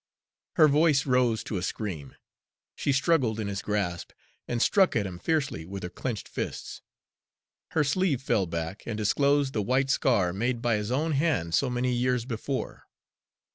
Her 0.55 0.67
voice 0.67 1.05
rose 1.05 1.43
to 1.43 1.57
a 1.57 1.61
scream; 1.61 2.15
she 2.75 2.91
struggled 2.91 3.39
in 3.39 3.47
his 3.47 3.61
grasp 3.61 4.13
and 4.47 4.59
struck 4.59 4.95
at 4.95 5.05
him 5.05 5.19
fiercely 5.19 5.63
with 5.63 5.83
her 5.83 5.91
clenched 5.91 6.27
fists. 6.27 6.81
Her 7.73 7.83
sleeve 7.83 8.19
fell 8.19 8.47
back 8.47 8.81
and 8.87 8.97
disclosed 8.97 9.53
the 9.53 9.61
white 9.61 9.91
scar 9.91 10.33
made 10.33 10.59
by 10.59 10.77
his 10.77 10.89
own 10.89 11.11
hand 11.11 11.53
so 11.53 11.69
many 11.69 11.93
years 11.93 12.25
before. 12.25 12.87